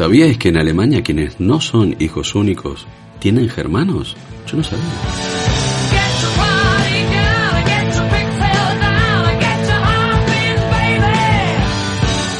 [0.00, 2.86] ¿Sabíais que en Alemania quienes no son hijos únicos
[3.18, 4.16] tienen germanos?
[4.46, 4.82] Yo no sabía.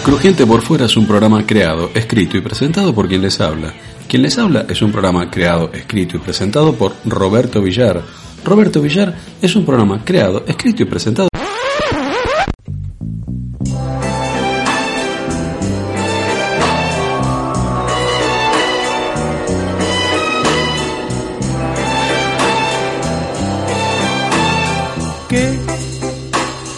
[0.02, 3.74] Crujiente por fuera es un programa creado, escrito y presentado por quien les habla.
[4.08, 8.00] Quien les habla es un programa creado, escrito y presentado por Roberto Villar.
[8.42, 11.29] Roberto Villar es un programa creado, escrito y presentado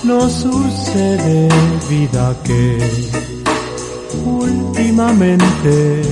[0.05, 1.49] nos sucede,
[1.89, 2.79] vida, que
[4.25, 6.03] últimamente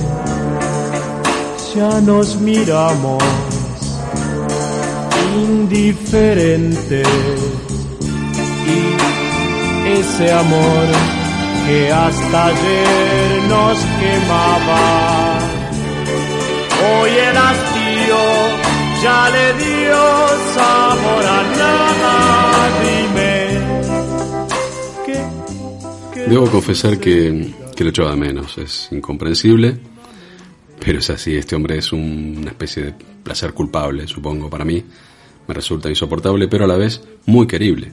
[1.75, 3.21] ya nos miramos
[5.35, 7.07] indiferentes
[8.67, 10.85] y ese amor
[11.65, 15.39] que hasta ayer nos quemaba,
[16.87, 18.21] hoy el hastío
[19.03, 20.01] ya le dio
[20.55, 22.13] sabor a nada,
[22.81, 23.30] dime.
[26.31, 29.77] Debo confesar que, que lo echaba de menos, es incomprensible,
[30.79, 34.81] pero es así, este hombre es un- una especie de placer culpable, supongo, para mí.
[35.45, 37.91] Me resulta insoportable, pero a la vez muy querible.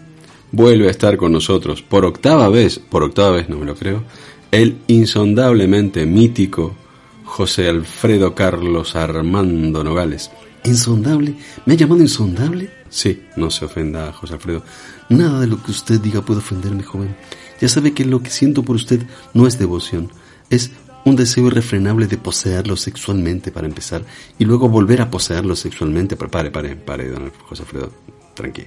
[0.52, 4.04] Vuelve a estar con nosotros por octava vez, por octava vez no me lo creo,
[4.52, 6.76] el insondablemente mítico
[7.24, 10.30] José Alfredo Carlos Armando Nogales.
[10.64, 11.34] ¿Insondable?
[11.66, 12.70] ¿Me ha llamado insondable?
[12.88, 14.62] Sí, no se ofenda, José Alfredo.
[15.08, 17.14] Nada de lo que usted diga puede ofenderme, joven.
[17.60, 19.02] Ya sabe que lo que siento por usted
[19.34, 20.10] no es devoción,
[20.50, 20.70] es
[21.04, 24.04] un deseo irrefrenable de poseerlo sexualmente para empezar
[24.38, 26.16] y luego volver a poseerlo sexualmente.
[26.16, 27.92] Pero pare, pare, pare, don José Alfredo,
[28.34, 28.64] tranqui.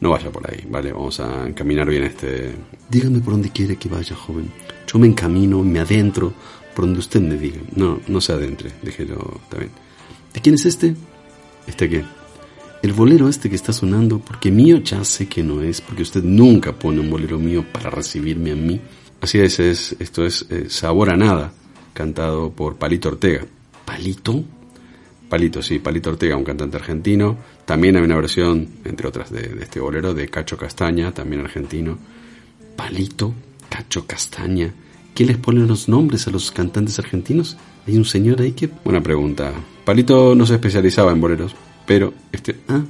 [0.00, 0.92] No vaya por ahí, ¿vale?
[0.92, 2.54] Vamos a encaminar bien este...
[2.90, 4.50] Dígame por dónde quiere que vaya, joven.
[4.86, 6.34] Yo me encamino, me adentro,
[6.74, 7.60] por donde usted me diga.
[7.74, 9.70] No, no se adentre, déjelo, bien.
[10.34, 10.94] ¿De quién es este?
[11.66, 12.04] ¿Este qué?
[12.86, 16.22] El bolero este que está sonando, porque mío ya sé que no es, porque usted
[16.22, 18.80] nunca pone un bolero mío para recibirme a mí.
[19.20, 21.52] Así es, es esto es eh, Sabor a Nada,
[21.92, 23.44] cantado por Palito Ortega.
[23.84, 24.40] ¿Palito?
[25.28, 27.36] Palito, sí, Palito Ortega, un cantante argentino.
[27.64, 31.98] También hay una versión, entre otras, de, este bolero, de Cacho Castaña, también argentino.
[32.76, 33.34] Palito,
[33.68, 34.72] Cacho Castaña.
[35.12, 37.56] ¿Qué les ponen los nombres a los cantantes argentinos?
[37.84, 38.70] Hay un señor ahí que...
[38.84, 39.52] Buena pregunta.
[39.84, 42.56] Palito no se especializaba en boleros, pero este...
[42.68, 42.82] Ah,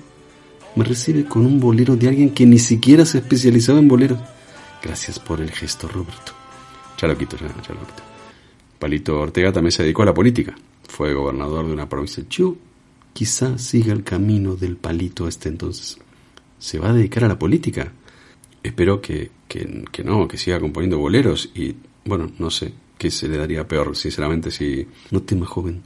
[0.74, 4.18] me recibe con un bolero de alguien que ni siquiera se especializaba en boleros.
[4.82, 6.32] Gracias por el gesto, Roberto.
[7.00, 7.26] Ya lo ya,
[7.74, 8.06] lo.
[8.78, 10.54] Palito Ortega también se dedicó a la política.
[10.86, 12.24] Fue gobernador de una provincia.
[12.28, 12.56] Yo
[13.12, 15.98] quizá siga el camino del palito este entonces.
[16.58, 17.92] ¿Se va a dedicar a la política?
[18.62, 21.74] Espero que, que, que no, que siga componiendo boleros y,
[22.04, 24.86] bueno, no sé, qué se le daría peor, sinceramente, si...
[25.10, 25.82] No tema, joven.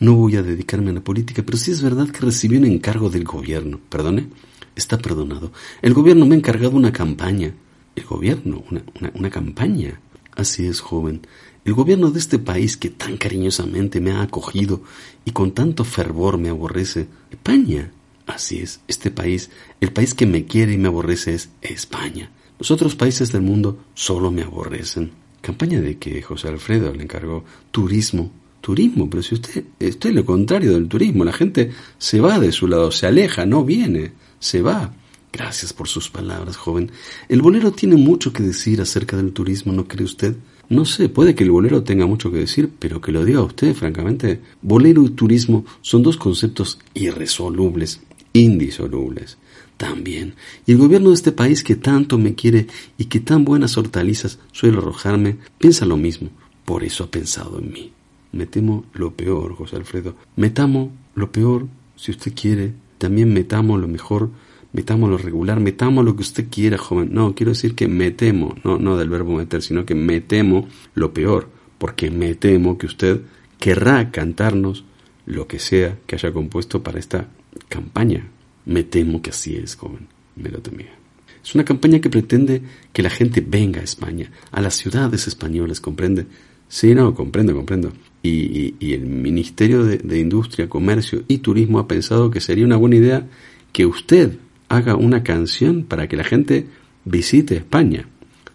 [0.00, 3.10] No voy a dedicarme a la política, pero sí es verdad que recibí un encargo
[3.10, 3.78] del gobierno.
[3.88, 4.28] ¿Perdone?
[4.74, 5.52] Está perdonado.
[5.82, 7.54] El gobierno me ha encargado una campaña.
[7.94, 8.64] ¿El gobierno?
[8.70, 10.00] ¿Una, una, una campaña?
[10.34, 11.20] Así es, joven.
[11.66, 14.82] El gobierno de este país que tan cariñosamente me ha acogido
[15.26, 17.06] y con tanto fervor me aborrece.
[17.30, 17.92] España.
[18.26, 19.50] Así es, este país,
[19.80, 22.30] el país que me quiere y me aborrece es España.
[22.58, 25.10] Los otros países del mundo solo me aborrecen.
[25.40, 27.44] ¿Campaña de que José Alfredo le encargó?
[27.70, 28.30] Turismo.
[28.60, 32.52] Turismo, pero si usted, usted es lo contrario del turismo, la gente se va de
[32.52, 34.94] su lado, se aleja, no viene, se va.
[35.32, 36.90] Gracias por sus palabras, joven.
[37.28, 40.36] El bolero tiene mucho que decir acerca del turismo, ¿no cree usted?
[40.68, 43.74] No sé, puede que el bolero tenga mucho que decir, pero que lo diga usted,
[43.74, 44.40] francamente.
[44.62, 48.00] Bolero y turismo son dos conceptos irresolubles,
[48.32, 49.36] indisolubles.
[49.76, 50.34] También.
[50.66, 52.66] Y el gobierno de este país que tanto me quiere
[52.98, 56.30] y que tan buenas hortalizas suele arrojarme, piensa lo mismo.
[56.64, 57.92] Por eso ha pensado en mí.
[58.32, 60.14] Me temo lo peor, José Alfredo.
[60.36, 61.66] Me tamo lo peor,
[61.96, 62.72] si usted quiere.
[62.98, 64.30] También me tamo lo mejor
[64.72, 67.10] metamos lo regular, metamos lo que usted quiera, joven.
[67.12, 70.68] No, quiero decir que me temo, no, no del verbo meter, sino que me temo
[70.94, 73.20] lo peor, porque me temo que usted
[73.58, 74.84] querrá cantarnos
[75.26, 77.28] lo que sea que haya compuesto para esta
[77.68, 78.28] campaña.
[78.66, 80.06] Me temo que así es, joven,
[80.36, 80.94] me lo temía.
[81.42, 82.62] Es una campaña que pretende
[82.92, 86.26] que la gente venga a España, a las ciudades españolas, ¿comprende?
[86.70, 87.92] Sí, no, comprendo, comprendo.
[88.22, 92.64] Y, y, y el Ministerio de, de Industria, Comercio y Turismo ha pensado que sería
[92.64, 93.28] una buena idea
[93.72, 94.38] que usted
[94.68, 96.68] haga una canción para que la gente
[97.04, 98.08] visite España.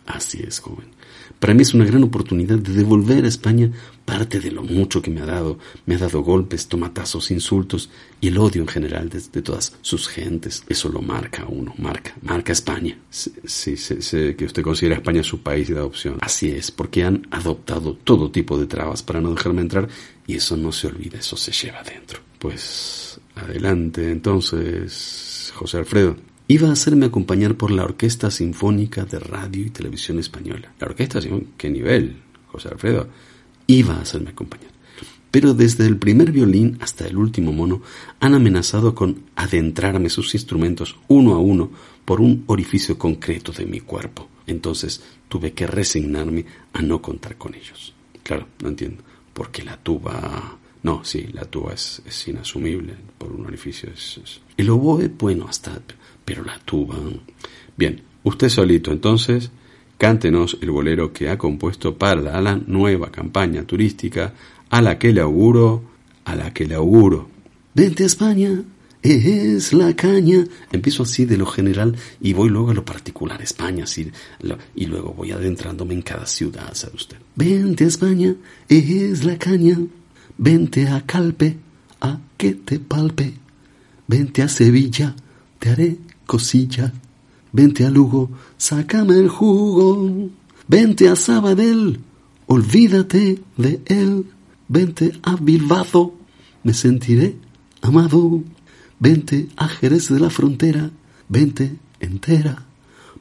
[0.05, 0.87] Así es, joven.
[1.39, 3.69] Para mí es una gran oportunidad de devolver a España
[4.05, 5.57] parte de lo mucho que me ha dado.
[5.85, 7.89] Me ha dado golpes, tomatazos, insultos
[8.21, 10.63] y el odio en general de, todas sus gentes.
[10.69, 12.97] Eso lo marca uno, marca, marca España.
[13.09, 16.17] Sí, sé, que usted considera España su país de adopción.
[16.21, 19.89] Así es, porque han adoptado todo tipo de trabas para no dejarme entrar
[20.27, 22.19] y eso no se olvida, eso se lleva adentro.
[22.39, 26.15] Pues adelante entonces, José Alfredo
[26.47, 30.73] iba a hacerme acompañar por la Orquesta Sinfónica de Radio y Televisión Española.
[30.79, 31.19] La orquesta,
[31.57, 32.17] ¿qué nivel,
[32.47, 33.07] José Alfredo?
[33.67, 34.69] Iba a hacerme acompañar.
[35.31, 37.81] Pero desde el primer violín hasta el último mono
[38.19, 41.71] han amenazado con adentrarme sus instrumentos uno a uno
[42.05, 44.29] por un orificio concreto de mi cuerpo.
[44.47, 47.93] Entonces tuve que resignarme a no contar con ellos.
[48.23, 49.03] Claro, no entiendo.
[49.33, 50.57] Porque la tuba...
[50.83, 53.89] No, sí, la tuba es, inasumible por un orificio.
[54.55, 55.81] El oboe, bueno, hasta
[56.23, 56.95] pero la tuba.
[57.75, 59.51] Bien, usted solito entonces,
[59.97, 64.33] cántenos el bolero que ha compuesto para la nueva campaña turística
[64.69, 65.83] a la que le auguro,
[66.25, 67.29] a la que le auguro.
[67.73, 68.63] Vente a España,
[69.01, 70.45] es la caña.
[70.71, 74.11] Empiezo así de lo general y voy luego a lo particular, España, así,
[74.75, 77.17] y luego voy adentrándome en cada ciudad, ¿sabe usted?
[77.35, 78.35] Vente a España,
[78.67, 79.77] es la caña.
[80.37, 81.55] Vente a Calpe,
[82.01, 83.33] a que te palpe.
[84.07, 85.15] Vente a Sevilla,
[85.59, 86.91] te haré cosilla.
[87.55, 90.29] Vente a Lugo, sácame el jugo.
[90.67, 92.01] Vente a Sabadell,
[92.47, 94.25] olvídate de él.
[94.67, 96.15] Vente a Bilbao,
[96.63, 97.37] me sentiré
[97.81, 98.43] amado.
[98.99, 100.91] Vente a Jerez de la Frontera,
[101.29, 102.65] vente entera.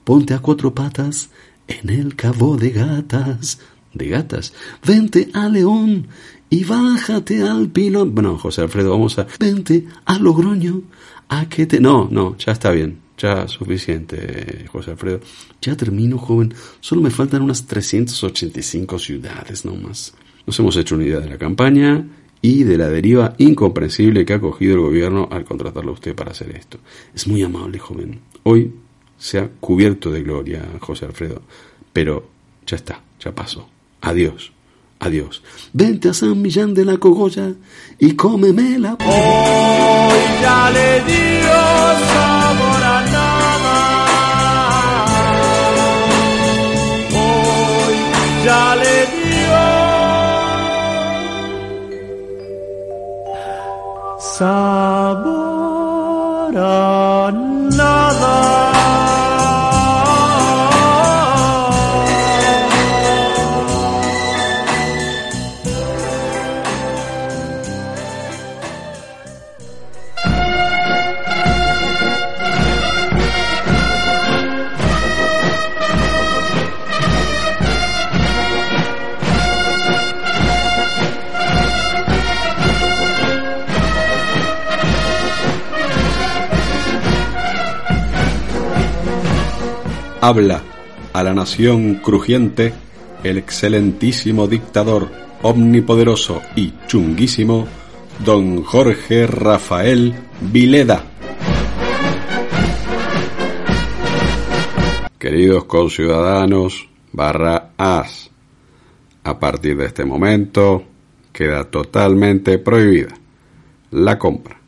[0.03, 1.31] Ponte a cuatro patas
[1.69, 3.61] en el cabo de gatas.
[3.93, 4.53] De gatas.
[4.85, 6.09] Vente a León
[6.51, 8.17] y bájate al pilón.
[8.17, 9.29] Bueno, José Alfredo, vamos a.
[9.39, 10.83] Vente a Logroño
[11.29, 11.79] Ah, que te...
[11.79, 13.04] No, no, ya está bien.
[13.17, 15.21] Ya suficiente, José Alfredo.
[15.61, 16.53] Ya termino, joven.
[16.81, 20.15] Solo me faltan unas 385 ciudades nomás.
[20.47, 22.07] Nos hemos hecho una idea de la campaña
[22.43, 26.33] y de la deriva incomprensible que ha cogido el gobierno al contratarlo a usted para
[26.33, 26.79] hacer esto.
[27.15, 28.21] Es muy amable, joven.
[28.43, 28.75] Hoy
[29.17, 31.43] se ha cubierto de gloria, José Alfredo.
[31.93, 32.29] Pero
[32.67, 33.69] ya está, ya pasó.
[34.03, 34.53] Adiós.
[34.99, 35.43] Adiós.
[35.73, 37.53] Vente a San Millán de la Cogolla
[37.99, 38.97] y cómemela.
[39.01, 42.34] Hoy ya le dio
[54.35, 54.84] sabor
[90.27, 90.63] habla
[91.13, 92.73] a la nación crujiente
[93.23, 95.11] el excelentísimo dictador
[95.43, 97.69] omnipoderoso y chunguísimo
[98.25, 101.05] don Jorge Rafael Vileda.
[105.19, 108.31] Queridos conciudadanos, barra AS,
[109.25, 110.85] a partir de este momento
[111.35, 113.15] queda totalmente prohibida
[113.91, 114.59] la compra,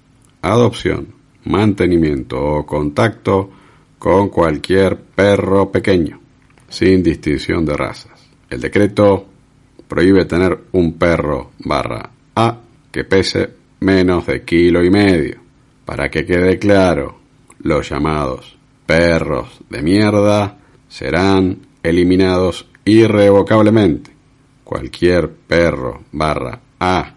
[0.43, 3.53] adopción, mantenimiento o contacto
[4.07, 6.21] con cualquier perro pequeño,
[6.69, 8.25] sin distinción de razas.
[8.49, 9.27] El decreto
[9.89, 12.57] prohíbe tener un perro barra A
[12.93, 15.41] que pese menos de kilo y medio.
[15.85, 17.19] Para que quede claro,
[17.59, 20.57] los llamados perros de mierda
[20.89, 24.13] serán eliminados irrevocablemente.
[24.63, 27.13] Cualquier perro barra A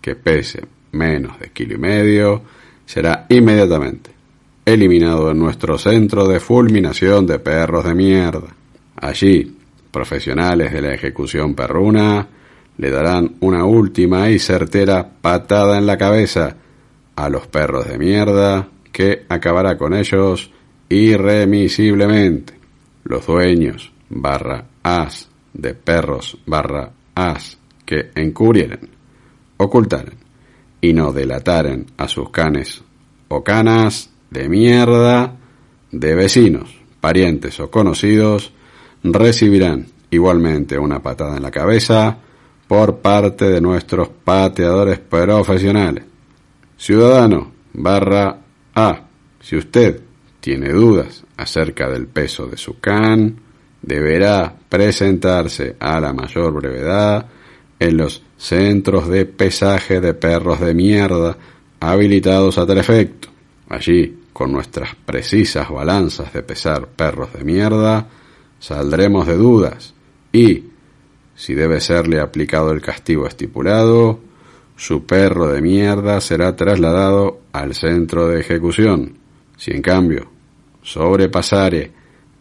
[0.00, 2.42] que pese menos de kilo y medio
[2.86, 4.19] será inmediatamente
[4.64, 8.48] eliminado en nuestro centro de fulminación de perros de mierda.
[8.96, 9.56] Allí,
[9.90, 12.26] profesionales de la ejecución perruna
[12.76, 16.56] le darán una última y certera patada en la cabeza
[17.16, 20.50] a los perros de mierda que acabará con ellos
[20.88, 22.54] irremisiblemente.
[23.04, 28.88] Los dueños barra as de perros barra as que encubrieren,
[29.56, 30.18] ocultaren
[30.80, 32.82] y no delataren a sus canes
[33.28, 35.36] o canas de mierda
[35.90, 38.52] de vecinos, parientes o conocidos
[39.02, 42.18] recibirán igualmente una patada en la cabeza
[42.68, 46.04] por parte de nuestros pateadores profesionales.
[46.76, 48.38] Ciudadano barra
[48.74, 49.06] A,
[49.40, 50.00] si usted
[50.40, 53.36] tiene dudas acerca del peso de su can,
[53.82, 57.26] deberá presentarse a la mayor brevedad
[57.78, 61.36] en los centros de pesaje de perros de mierda
[61.80, 63.28] habilitados a tal efecto.
[63.68, 68.08] Allí, con nuestras precisas balanzas de pesar perros de mierda,
[68.58, 69.92] saldremos de dudas
[70.32, 70.64] y,
[71.34, 74.18] si debe serle aplicado el castigo estipulado,
[74.76, 79.12] su perro de mierda será trasladado al centro de ejecución.
[79.58, 80.30] Si en cambio
[80.80, 81.92] sobrepasare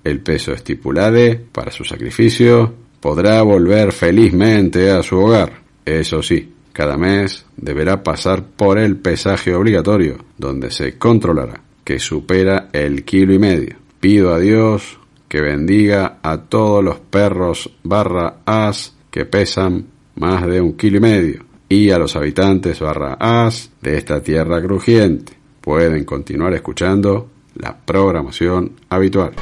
[0.01, 5.51] el peso estipulado para su sacrificio, podrá volver felizmente a su hogar.
[5.83, 12.69] Eso sí, cada mes deberá pasar por el pesaje obligatorio, donde se controlará que supera
[12.73, 13.77] el kilo y medio.
[13.99, 20.61] Pido a Dios que bendiga a todos los perros barra as que pesan más de
[20.61, 25.33] un kilo y medio y a los habitantes barra as de esta tierra crujiente.
[25.61, 29.33] Pueden continuar escuchando la programación habitual.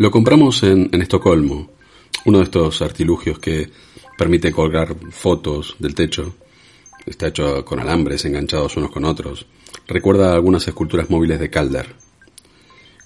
[0.00, 1.70] Lo compramos en, en Estocolmo,
[2.24, 3.70] uno de estos artilugios que
[4.16, 6.34] permite colgar fotos del techo.
[7.06, 9.46] Está hecho con alambres enganchados unos con otros.
[9.86, 11.94] Recuerda algunas esculturas móviles de Calder.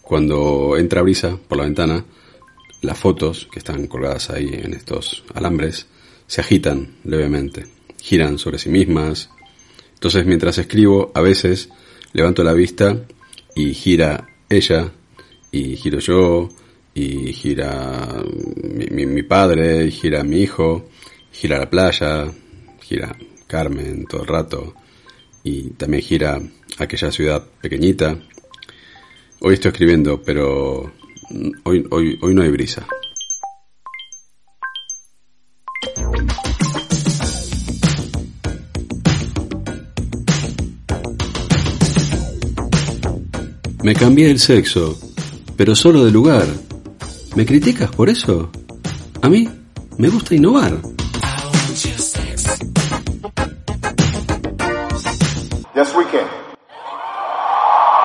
[0.03, 2.05] Cuando entra brisa por la ventana,
[2.83, 5.87] las fotos que están colgadas ahí en estos alambres
[6.27, 7.67] se agitan levemente,
[8.03, 9.31] giran sobre sí mismas.
[9.95, 11.71] Entonces mientras escribo, a veces
[12.13, 13.07] levanto la vista
[13.55, 14.93] y gira ella,
[15.51, 16.49] y giro yo,
[16.95, 18.23] y gira
[18.63, 20.89] mi, mi- mi padre, y gira mi hijo,
[21.33, 22.31] gira la playa,
[22.83, 24.75] gira Carmen todo el rato,
[25.43, 26.41] y también gira
[26.79, 28.19] aquella ciudad pequeñita.
[29.41, 30.93] Hoy estoy escribiendo, pero
[31.65, 32.87] hoy, hoy, hoy no hay brisa.
[43.85, 44.99] Me cambié el sexo,
[45.59, 46.47] pero solo de lugar.
[47.37, 48.51] ¿Me criticas por eso?
[49.21, 49.47] A mí
[49.99, 50.81] me gusta innovar.
[55.75, 56.29] Yes, we can.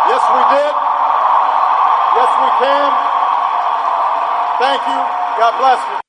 [0.09, 0.73] Yes, we did.
[2.17, 2.89] Yes, we can.
[4.57, 4.99] Thank you.
[5.37, 5.99] God bless you.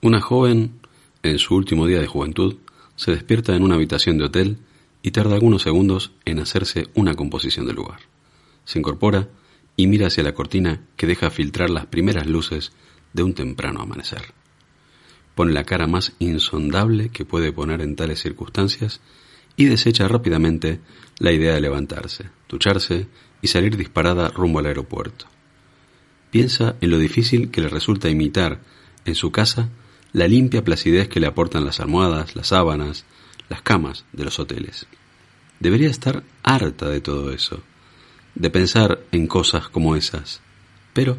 [0.00, 0.80] Una joven,
[1.22, 2.56] en su último día de juventud,
[2.96, 4.56] se despierta en una habitación de hotel
[5.04, 8.00] y tarda algunos segundos en hacerse una composición del lugar.
[8.64, 9.28] Se incorpora
[9.76, 12.72] y mira hacia la cortina que deja filtrar las primeras luces
[13.12, 14.32] de un temprano amanecer.
[15.34, 19.02] Pone la cara más insondable que puede poner en tales circunstancias
[19.56, 20.80] y desecha rápidamente
[21.18, 23.06] la idea de levantarse, ducharse
[23.42, 25.26] y salir disparada rumbo al aeropuerto.
[26.30, 28.62] Piensa en lo difícil que le resulta imitar
[29.04, 29.68] en su casa
[30.14, 33.04] la limpia placidez que le aportan las almohadas, las sábanas,
[33.54, 34.88] las camas de los hoteles.
[35.60, 37.62] Debería estar harta de todo eso,
[38.34, 40.40] de pensar en cosas como esas,
[40.92, 41.16] pero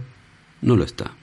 [0.61, 1.13] no lo está.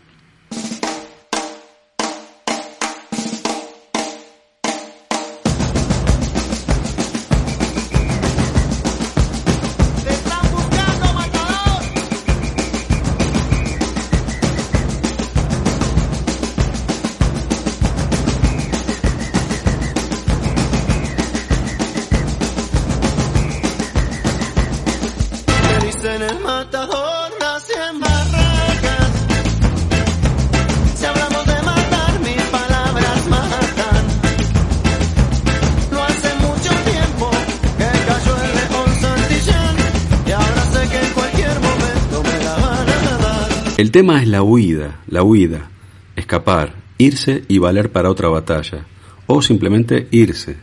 [43.83, 45.69] El tema es la huida, la huida,
[46.15, 48.87] escapar, irse y valer para otra batalla,
[49.27, 50.57] o simplemente irse.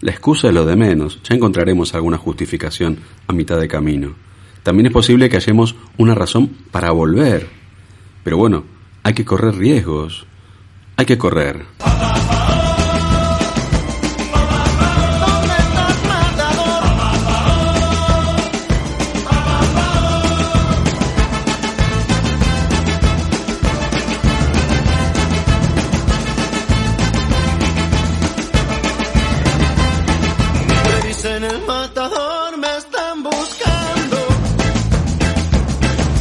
[0.00, 2.96] La excusa es lo de menos, ya encontraremos alguna justificación
[3.26, 4.14] a mitad de camino.
[4.62, 7.46] También es posible que hallemos una razón para volver.
[8.24, 8.64] Pero bueno,
[9.02, 10.24] hay que correr riesgos.
[10.96, 11.62] Hay que correr.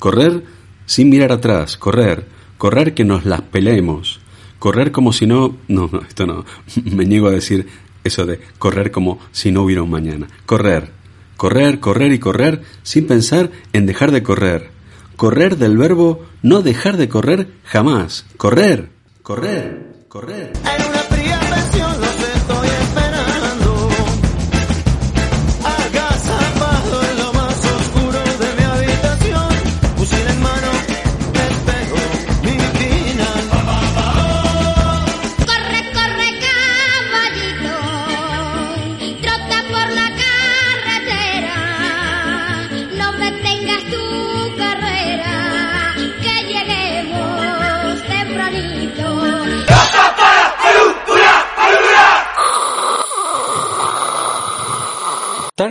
[0.06, 0.44] Correr
[0.86, 2.28] sin mirar atrás, correr,
[2.60, 4.20] correr que nos las peleemos,
[4.60, 6.46] correr como si no, no, no, esto no,
[6.84, 7.66] me niego a decir
[8.04, 10.92] eso de correr como si no hubiera un mañana, correr,
[11.38, 14.70] correr, correr y correr sin pensar en dejar de correr,
[15.16, 18.92] correr del verbo no dejar de correr jamás, correr,
[19.24, 20.52] correr, correr.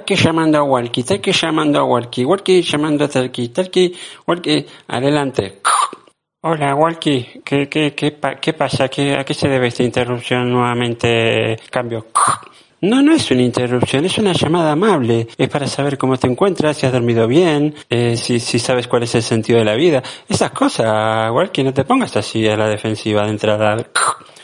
[0.04, 3.94] Talki llamando a Walkie, Talki llamando a Walkie, Walkie llamando a Talki, Talki,
[4.26, 5.61] Walkie, adelante.
[6.42, 8.88] Hola, Walkie, ¿qué, qué, qué, qué pasa?
[8.88, 11.56] ¿Qué, ¿A qué se debe esta interrupción nuevamente?
[11.70, 12.08] Cambio.
[12.82, 15.26] No, no es una interrupción, es una llamada amable.
[15.38, 19.04] Es para saber cómo te encuentras, si has dormido bien, eh, si, si sabes cuál
[19.04, 20.02] es el sentido de la vida.
[20.28, 23.76] Esas cosas, Walkie, no te pongas así a la defensiva de entrada.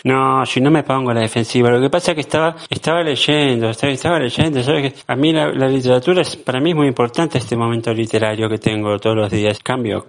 [0.04, 1.70] No, si no me pongo a la defensiva.
[1.70, 4.62] Lo que pasa es que estaba, estaba leyendo, estaba, estaba leyendo.
[4.62, 4.92] ¿sabes?
[4.92, 8.48] que A mí la, la literatura es, para mí es muy importante este momento literario
[8.48, 9.58] que tengo todos los días.
[9.62, 10.06] Cambio.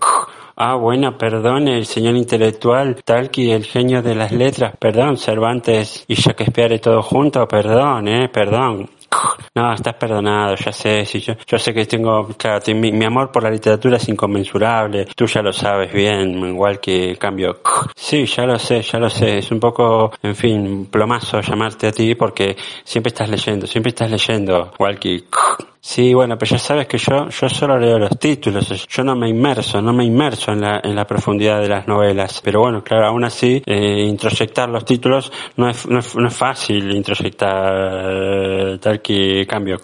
[0.55, 6.15] Ah, bueno, perdón, el señor intelectual, Talqui, el genio de las letras, perdón, Cervantes y
[6.15, 8.89] Shakespeare todo junto, perdón, eh, perdón.
[9.53, 13.31] No, estás perdonado, ya sé, si yo, yo sé que tengo, claro, mi, mi amor
[13.31, 17.59] por la literatura es inconmensurable, tú ya lo sabes bien, igual que cambio.
[17.95, 21.91] Sí, ya lo sé, ya lo sé, es un poco, en fin, plomazo llamarte a
[21.91, 25.23] ti porque siempre estás leyendo, siempre estás leyendo, igual que
[25.83, 29.27] Sí, bueno, pero ya sabes que yo, yo solo leo los títulos, yo no me
[29.27, 32.39] inmerso, no me inmerso en la, en la profundidad de las novelas.
[32.43, 36.35] Pero bueno, claro, aún así, eh, introyectar los títulos no es, no es, no es
[36.35, 39.79] fácil introyectar tal que cambio.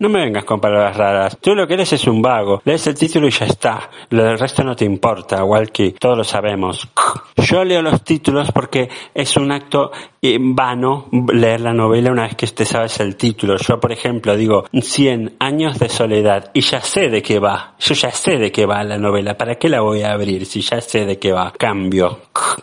[0.00, 1.36] No me vengas con palabras raras.
[1.42, 2.62] Tú lo que eres es un vago.
[2.64, 3.90] Lees el título y ya está.
[4.08, 5.92] Lo del resto no te importa, Walkie.
[5.92, 6.88] Todos lo sabemos.
[7.36, 9.90] Yo leo los títulos porque es un acto
[10.22, 13.58] vano leer la novela una vez que te sabes el título.
[13.58, 17.74] Yo, por ejemplo, digo 100 años de soledad y ya sé de qué va.
[17.78, 19.36] Yo ya sé de qué va la novela.
[19.36, 21.52] ¿Para qué la voy a abrir si ya sé de qué va?
[21.52, 22.20] Cambio.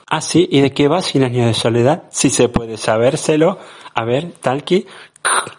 [0.07, 2.05] Ah, sí, ¿y de qué va 100 años de soledad?
[2.09, 3.59] Si se puede sabérselo.
[3.93, 4.85] A ver, Talki.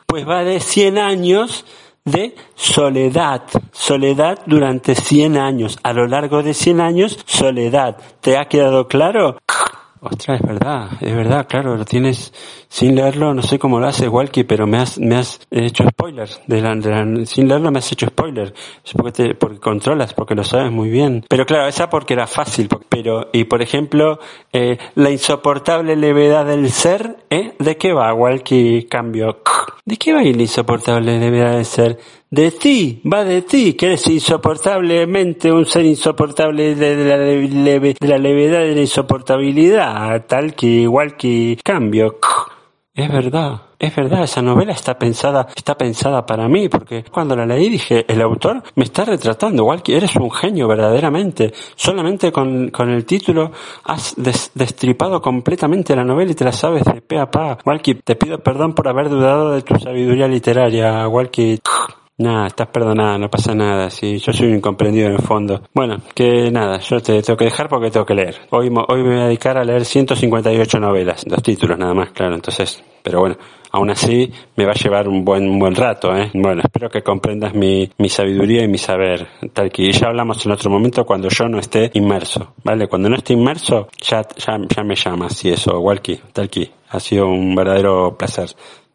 [0.06, 1.64] Pues va de 100 años
[2.04, 3.42] de soledad.
[3.72, 5.78] Soledad durante 100 años.
[5.82, 7.96] A lo largo de 100 años, soledad.
[8.20, 9.38] ¿Te ha quedado claro?
[10.00, 12.32] Ostras, es verdad, es verdad, claro, lo tienes
[12.68, 16.40] sin leerlo, no sé cómo lo haces, Walkie, pero me has, me has hecho spoilers,
[16.46, 20.14] de la, de la- sin leerlo me has hecho spoiler, es porque te, porque controlas,
[20.14, 21.24] porque lo sabes muy bien.
[21.28, 24.20] Pero claro, esa porque era fácil, pero, y por ejemplo,
[24.52, 27.54] eh, la insoportable levedad del ser, ¿eh?
[27.58, 28.84] ¿De qué va, Walkie?
[28.84, 29.40] Cambio.
[29.84, 31.98] ¿De qué va la insoportable levedad del ser?
[32.30, 38.08] De ti, va de ti, que eres insoportablemente un ser insoportable de, la, leve- de
[38.08, 42.18] la levedad de la insoportabilidad, tal que igual que cambio.
[42.94, 47.46] Es verdad, es verdad, esa novela está pensada, está pensada para mí, porque cuando la
[47.46, 51.52] leí dije, el autor me está retratando, igual que eres un genio verdaderamente.
[51.76, 53.52] Solamente con, con el título
[53.84, 57.56] has des- destripado completamente la novela y te la sabes de pe a pa.
[57.64, 61.60] Walkie, te pido perdón por haber dudado de tu sabiduría literaria, Walkie.
[62.20, 65.62] Nada, estás perdonada, no pasa nada, sí, yo soy un incomprendido en el fondo.
[65.72, 68.34] Bueno, que nada, yo te tengo que dejar porque tengo que leer.
[68.50, 72.34] Hoy, hoy me voy a dedicar a leer 158 novelas, dos títulos nada más, claro,
[72.34, 73.36] entonces, pero bueno,
[73.70, 76.28] aún así me va a llevar un buen, un buen rato, ¿eh?
[76.34, 80.50] Bueno, espero que comprendas mi, mi sabiduría y mi saber, tal que ya hablamos en
[80.50, 82.88] otro momento cuando yo no esté inmerso, ¿vale?
[82.88, 86.98] Cuando no esté inmerso, ya, ya, ya me llamas y eso, Walkie, tal que ha
[86.98, 88.48] sido un verdadero placer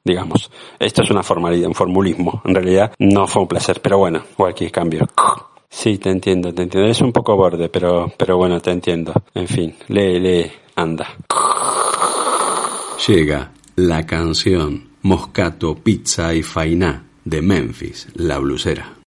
[0.04, 0.52] digamos.
[0.80, 2.42] Esto es una formalidad, un formulismo.
[2.46, 5.08] En realidad no fue un placer, pero bueno, cualquier cambio.
[5.70, 6.90] Sí, te entiendo, te entiendo.
[6.90, 9.14] Es un poco borde, pero, pero bueno, te entiendo.
[9.34, 11.08] En fin, lee, lee, anda.
[13.08, 19.03] Llega la canción Moscato, Pizza y Fainá de Memphis, la blusera.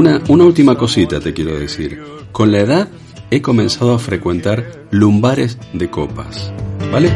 [0.00, 2.02] Una, una última cosita te quiero decir.
[2.32, 2.88] Con la edad
[3.30, 6.50] he comenzado a frecuentar lumbares de copas.
[6.90, 7.10] ¿Vale?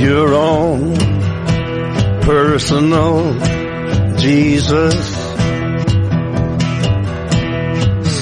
[0.00, 0.94] Your own
[2.24, 3.22] personal
[4.16, 4.96] Jesus.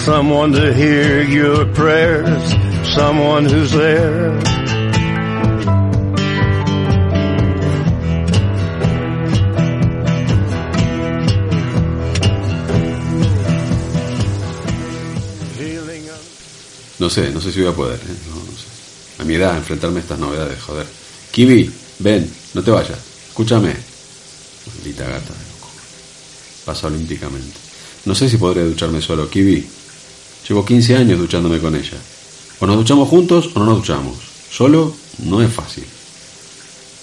[0.05, 4.58] Someone to hear your prayers, someone who's there.
[16.99, 17.97] No sé, no sé si voy a poder.
[17.99, 18.17] ¿eh?
[18.29, 19.23] No, no sé.
[19.23, 20.87] A mi edad, enfrentarme a estas novedades, joder.
[21.31, 22.99] Kiwi, ven, no te vayas.
[23.29, 23.75] Escúchame.
[24.67, 25.71] Maldita gata de loco.
[26.65, 27.59] Pasa olímpicamente.
[28.05, 29.67] No sé si podré ducharme solo, Kiwi.
[30.49, 31.99] Llevo 15 años duchándome con ella.
[32.61, 34.17] O nos duchamos juntos o no nos duchamos.
[34.51, 35.85] Solo no es fácil.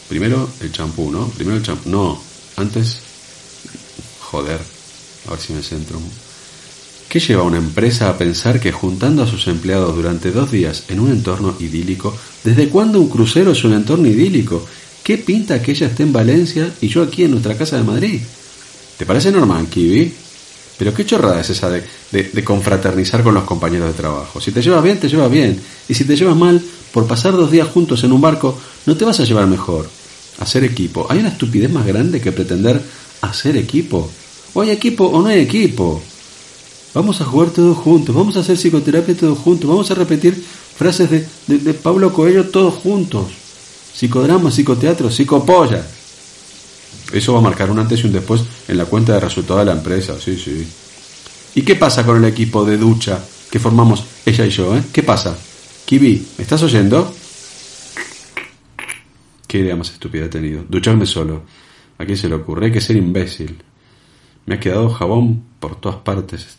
[0.10, 1.28] Primero el champú, ¿no?
[1.30, 1.90] Primero el champú.
[1.90, 2.22] No,
[2.58, 3.00] antes...
[4.20, 4.60] Joder.
[5.28, 6.00] A ver si me centro.
[7.10, 10.84] ¿Qué lleva a una empresa a pensar que juntando a sus empleados durante dos días
[10.90, 14.66] en un entorno idílico, ¿desde cuándo un crucero es un entorno idílico?
[15.04, 18.20] ¿Qué pinta que ella esté en Valencia y yo aquí en nuestra casa de Madrid?
[18.98, 20.12] ¿Te parece normal, Kiwi?
[20.78, 24.42] Pero qué chorrada es esa de, de- de confraternizar con los compañeros de trabajo.
[24.42, 25.58] Si te llevas bien, te llevas bien.
[25.88, 29.06] Y si te llevas mal, por pasar dos días juntos en un barco, no te
[29.06, 29.90] vas a llevar mejor.
[30.40, 31.06] Hacer equipo.
[31.10, 32.82] ¿Hay una estupidez más grande que pretender
[33.22, 34.12] hacer equipo?
[34.54, 36.04] O hay equipo o no hay equipo.
[36.96, 41.10] Vamos a jugar todos juntos, vamos a hacer psicoterapia todos juntos, vamos a repetir frases
[41.46, 43.26] de, Pablo Coelho todos juntos.
[43.94, 45.86] Psicodrama, psicoteatro, psicopolla.
[47.12, 49.66] Eso va a marcar un antes y un después en la cuenta de resultados de
[49.66, 50.66] la empresa, sí, sí.
[51.56, 54.84] ¿Y qué pasa con el equipo de ducha que formamos ella y yo, eh?
[54.94, 55.38] ¿Qué pasa?
[55.86, 57.14] Kiwi, ¿me estás oyendo?
[59.46, 60.64] Qué idea más estúpida he tenido.
[60.70, 61.44] Ducharme solo.
[61.98, 62.68] ¿A quién se le ocurre?
[62.68, 63.62] Hay que ser imbécil.
[64.46, 66.58] Me ha quedado jabón por todas partes.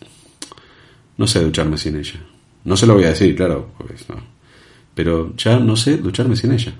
[1.19, 2.21] No sé ducharme sin ella.
[2.65, 4.17] No se lo voy a decir, claro, pues no.
[4.95, 6.75] Pero ya no sé ducharme sin ella.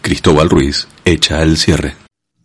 [0.00, 1.96] Cristóbal Ruiz echa el cierre.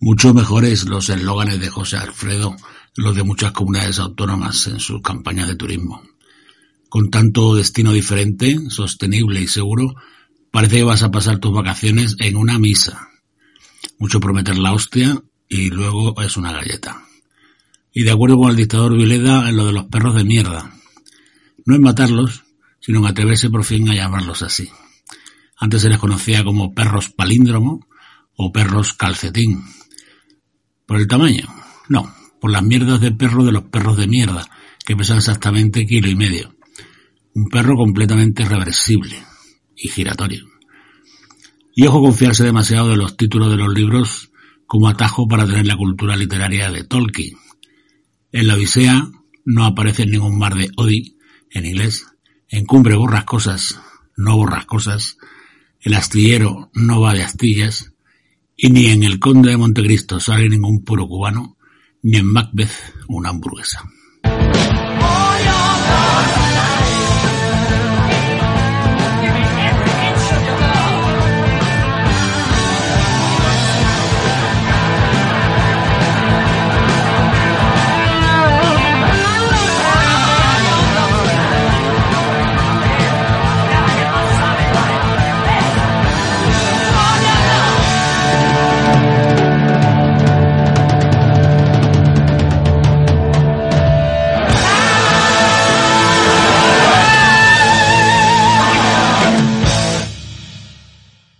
[0.02, 2.56] Mucho mejores los eslóganes de José Alfredo,
[2.96, 6.02] los de muchas comunidades autónomas en sus campañas de turismo.
[6.90, 9.96] Con tanto destino diferente, sostenible y seguro,
[10.52, 13.10] parece que vas a pasar tus vacaciones en una misa.
[13.98, 17.04] Mucho prometer la hostia y luego es una galleta.
[17.94, 20.72] Y de acuerdo con el dictador Vileda en lo de los perros de mierda.
[21.66, 22.44] No es matarlos,
[22.80, 24.70] sino atreverse por fin a llamarlos así.
[25.58, 27.88] Antes se les conocía como perros palíndromo
[28.36, 29.64] o perros calcetín.
[30.86, 31.48] ¿Por el tamaño?
[31.90, 34.50] No, por las mierdas de perro de los perros de mierda,
[34.86, 36.56] que pesan exactamente kilo y medio.
[37.36, 39.29] Un perro completamente reversible
[39.82, 40.46] y giratorio.
[41.76, 44.32] Y ojo confiarse demasiado de los títulos de los libros
[44.68, 47.38] como atajo para tener la cultura literaria de Tolkien.
[48.32, 49.10] En la Odisea
[49.46, 51.18] no aparece ningún mar de Odi,
[51.52, 52.06] en inglés.
[52.50, 53.80] En Cumbre borrascosas,
[54.16, 55.18] no borrascosas.
[55.80, 57.94] El astillero no va de astillas.
[58.56, 61.58] Y ni en El Conde de Montecristo sale ningún puro cubano,
[62.04, 62.72] ni en Macbeth
[63.08, 63.90] una hamburguesa.